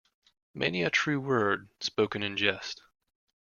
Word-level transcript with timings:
Many 0.55 0.81
a 0.81 0.89
true 0.89 1.19
word 1.19 1.69
spoken 1.79 2.23
in 2.23 2.35
jest. 2.35 2.81